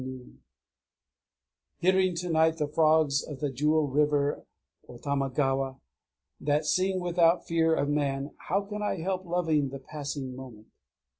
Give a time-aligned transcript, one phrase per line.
[1.77, 4.43] "Hearing to night the frogs of the Jewel River
[4.87, 5.79] [or Tamagawa],
[6.39, 10.65] that sing without fear of man, how can I help loving the passing moment?"